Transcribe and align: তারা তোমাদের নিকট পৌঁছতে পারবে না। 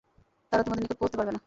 তারা 0.51 0.61
তোমাদের 0.63 0.83
নিকট 0.83 0.97
পৌঁছতে 0.99 1.17
পারবে 1.17 1.31
না। 1.31 1.39